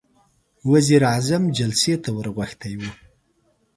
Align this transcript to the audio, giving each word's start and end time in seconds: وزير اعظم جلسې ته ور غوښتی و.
وزير 0.71 1.01
اعظم 1.11 1.43
جلسې 1.57 1.93
ته 2.03 2.09
ور 2.17 2.27
غوښتی 2.35 2.73
و. 2.79 2.81